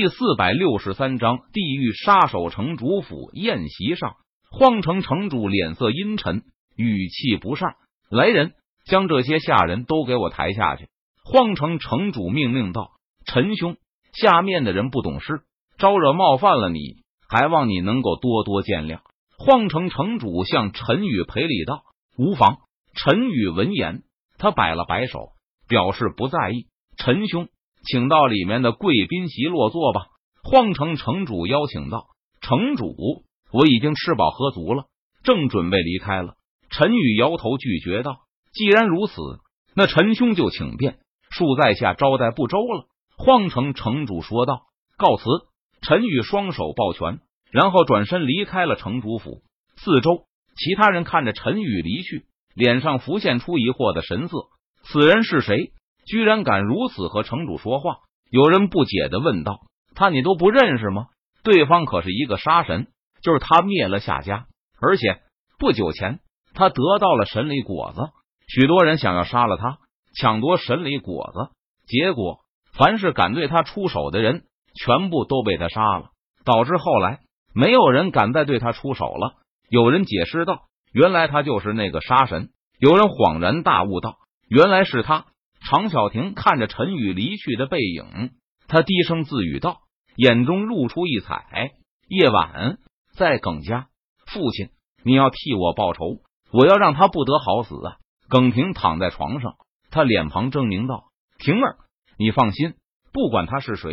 [0.00, 4.14] 第四百六十三章地狱杀手城主府宴席上，
[4.48, 6.44] 荒城城主脸色阴沉，
[6.76, 7.74] 语气不善
[8.08, 8.52] ：“来人，
[8.84, 10.86] 将这些下人都给我抬下去。”
[11.26, 12.92] 荒城城主命令道
[13.26, 13.76] ：“陈兄，
[14.12, 15.40] 下面的人不懂事，
[15.78, 16.78] 招惹冒犯了你，
[17.28, 19.00] 还望你能够多多见谅。”
[19.36, 21.82] 荒城城主向陈宇赔礼道
[22.16, 22.58] ：“无妨。”
[22.94, 24.04] 陈宇闻言，
[24.38, 25.30] 他摆了摆手，
[25.66, 26.68] 表示不在意。
[26.96, 27.48] 陈兄，
[27.84, 30.06] 请到里面的贵宾席落座吧。
[30.42, 32.06] 荒城城主邀请道
[32.40, 32.94] ：“城主，
[33.52, 34.84] 我已经吃饱喝足了，
[35.22, 36.34] 正准备离开了。”
[36.70, 38.20] 陈宇摇头拒绝道
[38.52, 39.14] ：“既然如此，
[39.74, 40.98] 那陈兄就请便，
[41.30, 42.86] 恕在下招待不周了。”
[43.16, 44.62] 荒城城主说道
[44.96, 45.24] ：“告辞。”
[45.80, 47.20] 陈宇双手抱拳。
[47.50, 49.40] 然后转身离开了城主府。
[49.76, 54.36] 四周，其他人看着陈宇离去，脸上浮现出疑惑的神色。
[54.82, 55.72] 此人是谁？
[56.08, 57.98] 居然敢如此和城主说话？
[58.30, 59.60] 有人不解的问道
[59.94, 61.06] ：“他你都不认识吗？
[61.44, 62.88] 对方可是一个杀神，
[63.22, 64.46] 就是他灭了夏家，
[64.80, 65.20] 而且
[65.58, 66.20] 不久前
[66.54, 68.00] 他得到了神力果子。
[68.48, 69.78] 许多人想要杀了他，
[70.18, 71.50] 抢夺神力果子，
[71.86, 72.40] 结果
[72.72, 76.10] 凡是敢对他出手的人，全部都被他杀了，
[76.44, 77.20] 导致后来。”
[77.54, 79.34] 没有人敢再对他出手了。
[79.68, 84.16] 有人解释道：“原来他就是那个杀神。”有人恍然大悟道
[84.48, 85.24] ：“原来是他。”
[85.68, 88.30] 常小婷看着陈宇离去的背影，
[88.68, 89.80] 他低声自语道，
[90.16, 91.72] 眼中露出异彩。
[92.08, 92.78] 夜晚
[93.12, 93.88] 在耿家，
[94.24, 94.70] 父亲，
[95.04, 97.96] 你要替我报仇，我要让他不得好死啊！
[98.30, 99.56] 耿婷躺在床上，
[99.90, 101.04] 他脸庞狰狞道
[101.38, 101.76] ：“婷儿，
[102.18, 102.72] 你放心，
[103.12, 103.90] 不管他是谁，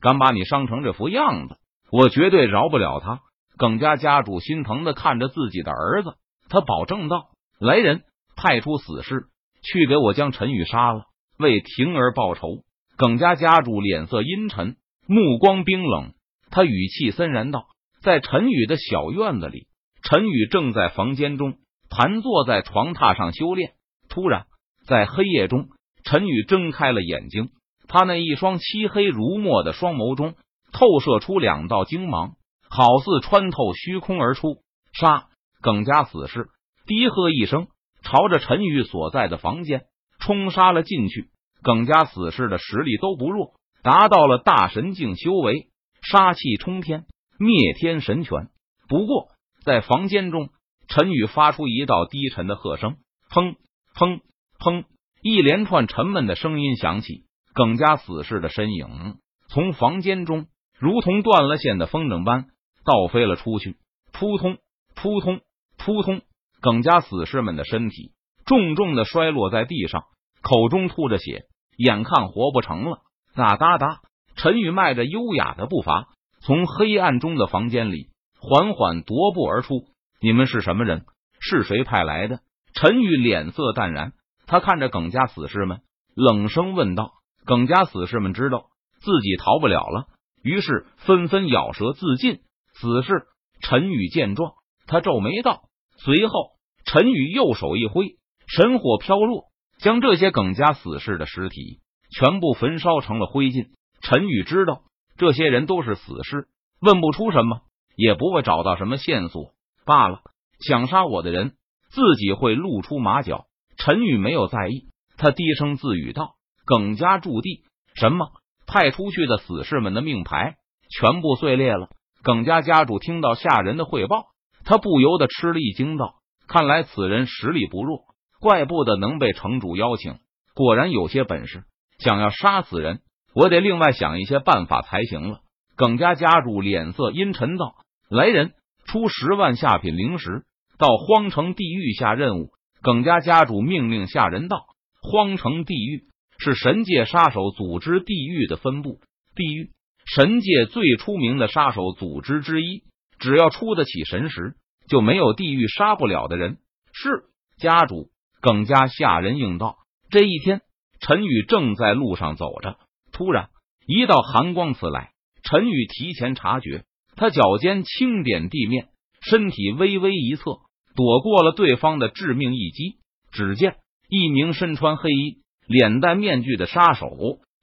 [0.00, 1.58] 敢把你伤成这副样子。”
[1.92, 3.20] 我绝对饶不了他！
[3.58, 6.14] 耿家家主心疼的看着自己的儿子，
[6.48, 8.04] 他保证道：“来人，
[8.34, 9.26] 派出死士
[9.62, 11.04] 去给我将陈宇杀了，
[11.38, 12.64] 为婷儿报仇。”
[12.98, 16.12] 耿家家主脸色阴沉，目光冰冷，
[16.50, 17.66] 他语气森然道
[18.02, 19.68] ：“在陈宇的小院子里，
[20.02, 21.58] 陈宇正在房间中
[21.90, 23.74] 盘坐在床榻上修炼。
[24.08, 24.46] 突然，
[24.84, 25.68] 在黑夜中，
[26.02, 27.50] 陈宇睁开了眼睛，
[27.86, 30.34] 他那一双漆黑如墨的双眸中。
[30.70, 32.32] 透射出两道精芒，
[32.68, 34.58] 好似穿透虚空而出。
[34.92, 35.28] 杀！
[35.62, 36.48] 耿家死士
[36.86, 37.68] 低喝一声，
[38.02, 39.86] 朝着陈宇所在的房间
[40.28, 41.30] 冲杀了进去。
[41.62, 45.68] 耿家死士的实力都不弱，达到了大神境修为，
[46.02, 47.06] 杀气冲天，
[47.38, 48.48] 灭天神拳。
[48.90, 49.28] 不过，
[49.64, 50.50] 在房间中，
[50.86, 52.96] 陈宇发出一道低沉的喝声
[53.32, 53.54] ：“砰
[53.94, 54.20] 砰
[54.58, 54.84] 砰！”
[55.24, 57.24] 一连串沉闷的声音响起。
[57.54, 59.16] 耿家死士的身影
[59.48, 60.46] 从房间中。
[60.80, 62.50] 如同断了线的风筝般
[62.84, 63.78] 倒飞了出去，
[64.12, 64.58] 扑通
[64.94, 65.40] 扑通
[65.76, 66.20] 扑通，
[66.60, 68.12] 耿家死士们的身体
[68.46, 70.04] 重重的摔落在地上，
[70.42, 71.44] 口中吐着血，
[71.76, 73.00] 眼看活不成了。
[73.34, 74.00] 哒哒哒，
[74.36, 76.08] 陈宇迈着优雅的步伐
[76.40, 78.08] 从黑暗中的房间里
[78.40, 79.84] 缓缓踱步而出。
[80.20, 81.04] 你们是什么人？
[81.40, 82.40] 是谁派来的？
[82.74, 84.12] 陈宇脸色淡然，
[84.46, 85.80] 他看着耿家死士们，
[86.14, 87.12] 冷声问道
[87.46, 88.66] ：“耿家死士们知道
[89.00, 90.06] 自己逃不了了。”
[90.42, 92.40] 于是纷纷咬舌自尽。
[92.74, 93.26] 此时，
[93.60, 94.52] 陈宇见状，
[94.86, 95.62] 他皱眉道
[95.98, 96.52] ：“随后，
[96.84, 98.16] 陈宇右手一挥，
[98.46, 99.46] 神火飘落，
[99.78, 101.80] 将这些耿家死士的尸体
[102.10, 103.68] 全部焚烧成了灰烬。”
[104.00, 104.82] 陈宇知道
[105.16, 106.46] 这些人都是死尸，
[106.80, 107.62] 问不出什么，
[107.96, 109.52] 也不会找到什么线索
[109.84, 110.20] 罢了。
[110.60, 111.54] 想杀我的人，
[111.90, 113.46] 自己会露出马脚。
[113.76, 116.34] 陈宇没有在意，他低声自语道
[116.66, 117.62] ：“耿家驻地
[117.94, 118.28] 什么？”
[118.66, 120.56] 派出去的死士们的命牌
[120.90, 121.88] 全部碎裂了。
[122.22, 124.26] 耿家家主听到下人的汇报，
[124.64, 126.16] 他不由得吃了一惊，道
[126.46, 128.04] ：“看来此人实力不弱，
[128.40, 130.18] 怪不得能被城主邀请，
[130.54, 131.64] 果然有些本事。
[131.98, 133.00] 想要杀死人，
[133.34, 135.40] 我得另外想一些办法才行了。”
[135.76, 137.74] 耿家家主脸色阴沉道
[138.10, 138.52] ：“来人，
[138.84, 140.42] 出十万下品灵石，
[140.78, 142.50] 到荒城地狱下任务。”
[142.82, 144.66] 耿家家主命令下人道
[145.02, 146.04] ：“荒城地狱。”
[146.40, 149.00] 是神界杀手组织地狱的分部，
[149.34, 149.70] 地狱
[150.06, 152.84] 神界最出名的杀手组织之一。
[153.18, 154.54] 只要出得起神石，
[154.88, 156.58] 就没有地狱杀不了的人。
[156.92, 157.24] 是
[157.58, 158.08] 家主
[158.40, 159.76] 耿家下人应道。
[160.10, 160.62] 这一天，
[161.00, 162.78] 陈宇正在路上走着，
[163.12, 163.50] 突然
[163.86, 165.10] 一道寒光刺来。
[165.42, 166.84] 陈宇提前察觉，
[167.16, 168.88] 他脚尖轻点地面，
[169.20, 170.60] 身体微微一侧，
[170.94, 172.98] 躲过了对方的致命一击。
[173.30, 173.76] 只见
[174.08, 175.42] 一名身穿黑衣。
[175.66, 177.06] 脸戴面具的杀手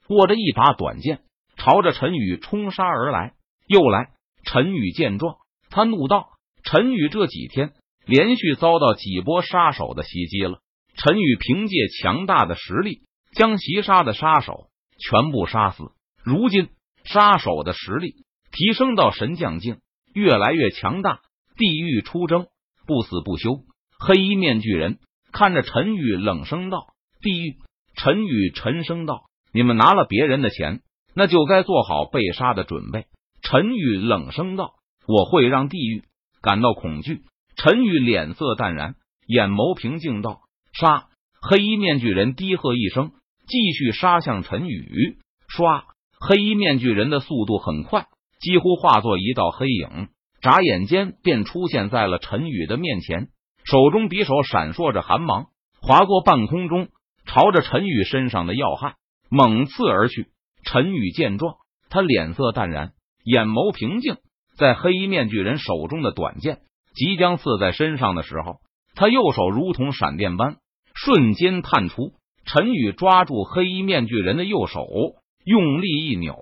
[0.08, 1.22] 握着一把短剑，
[1.56, 3.34] 朝着陈宇冲杀而来。
[3.66, 4.10] 又来！
[4.44, 5.38] 陈宇见状，
[5.70, 6.28] 他怒道
[6.62, 7.72] ：“陈宇这几天
[8.06, 10.60] 连续遭到几波杀手的袭击了。
[10.96, 13.02] 陈宇凭借强大的实力，
[13.32, 15.84] 将袭杀的杀手全部杀死。
[16.24, 16.68] 如今
[17.04, 18.14] 杀手的实力
[18.50, 19.78] 提升到神将境，
[20.14, 21.20] 越来越强大。
[21.56, 22.46] 地狱出征，
[22.86, 23.60] 不死不休。
[23.98, 24.98] 黑衣面具人
[25.32, 26.88] 看着陈宇，冷声道
[27.20, 27.56] ：“地狱。”
[27.96, 29.22] 陈宇沉声道
[29.54, 30.82] ：“你们拿了别人的钱，
[31.14, 33.06] 那就该做好被杀的准备。”
[33.40, 34.74] 陈宇冷声道
[35.08, 36.04] ：“我会让地狱
[36.42, 37.22] 感到恐惧。”
[37.56, 38.96] 陈宇脸色淡然，
[39.26, 40.40] 眼眸平静道
[40.78, 41.08] ：“杀！”
[41.40, 43.12] 黑衣面具人低喝一声，
[43.46, 45.18] 继续杀向陈宇。
[45.48, 45.84] 唰！
[46.18, 48.06] 黑衣面具人的速度很快，
[48.40, 50.08] 几乎化作一道黑影。
[50.40, 53.28] 眨眼间便出现在了陈宇的面前，
[53.64, 55.46] 手中匕首闪烁着寒芒，
[55.80, 56.88] 划过半空中，
[57.26, 58.94] 朝着陈宇身上的要害
[59.28, 60.28] 猛刺而去。
[60.64, 61.56] 陈宇见状，
[61.90, 62.92] 他脸色淡然，
[63.24, 64.16] 眼眸平静。
[64.56, 66.60] 在黑衣面具人手中的短剑
[66.94, 68.56] 即将刺在身上的时候，
[68.94, 70.56] 他右手如同闪电般
[70.96, 72.14] 瞬间探出。
[72.44, 74.86] 陈宇抓住黑衣面具人的右手，
[75.44, 76.34] 用力一扭，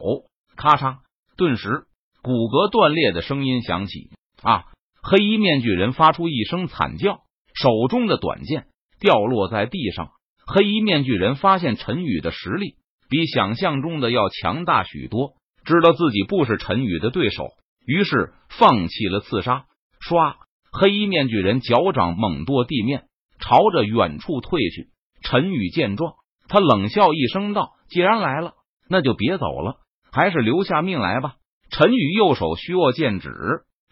[0.56, 0.98] 咔嚓，
[1.36, 1.84] 顿时。
[2.22, 4.08] 骨骼断裂的声音响起，
[4.42, 4.64] 啊！
[5.02, 7.20] 黑衣面具人发出一声惨叫，
[7.52, 8.64] 手中的短剑
[8.98, 10.12] 掉落在地上。
[10.46, 12.76] 黑衣面具人发现陈宇的实力
[13.10, 15.34] 比想象中的要强大许多，
[15.66, 17.50] 知道自己不是陈宇的对手，
[17.84, 19.66] 于是放弃了刺杀。
[20.00, 20.36] 唰！
[20.72, 23.04] 黑衣面具人脚掌猛跺地面，
[23.46, 24.88] 朝着远处退去。
[25.22, 26.14] 陈宇见状，
[26.48, 28.54] 他冷笑一声道：“既然来了，
[28.88, 29.76] 那就别走了，
[30.10, 31.34] 还是留下命来吧。”
[31.70, 33.30] 陈宇右手虚握剑指，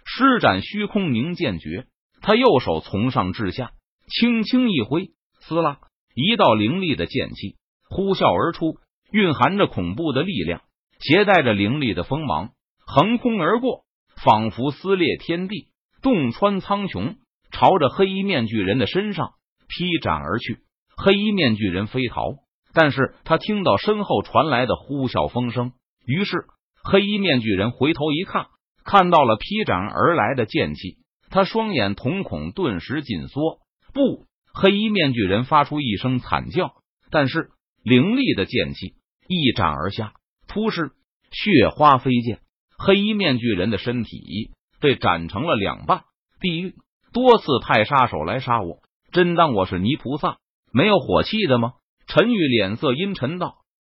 [0.05, 1.87] 施展虚空凝剑诀。
[2.21, 3.73] 他右手从上至下
[4.09, 5.11] 轻轻一挥，
[5.41, 5.79] 撕拉，
[6.15, 7.57] 一道凌厉的剑气
[7.89, 8.77] 呼啸而出，
[9.11, 10.63] 蕴含着恐怖的力量，
[11.01, 12.51] 携带着凌厉的锋芒，
[12.87, 13.85] 横空而过，
[14.23, 15.69] 仿佛撕裂天地，
[16.01, 17.17] 洞穿苍穹，
[17.51, 19.33] 朝着黑衣面具人的身上
[19.77, 20.59] 劈斩而去。
[20.97, 22.35] 黑衣面具人飞逃，
[22.75, 25.73] 但是他听到身后传来的呼啸风声，
[26.07, 26.47] 于是。
[26.85, 28.47] 黑衣面具人回头一看，
[28.85, 30.97] 看到了劈斩而来的剑气，
[31.31, 33.61] 他双眼瞳孔顿时紧缩。
[33.95, 36.73] 不，黑衣面具人发出一声惨叫，
[37.13, 37.51] 但是
[37.85, 38.95] 凌厉的剑气
[39.29, 40.15] 一斩而下，
[40.49, 40.91] 突是
[41.31, 42.41] 血花飞溅，
[42.77, 46.03] 黑衣面具人的身体被斩成了两半。
[46.41, 46.75] 地狱
[47.13, 48.81] 多次派杀手来杀我，
[49.13, 50.39] 真当我是泥菩萨，
[50.73, 51.75] 没有火气的吗？
[52.07, 53.59] 陈宇脸色阴沉道。